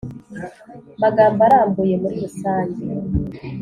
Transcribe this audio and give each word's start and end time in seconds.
magambo 1.01 1.39
arambuye 1.47 1.93
muri 2.01 2.15
rusange 2.25 2.81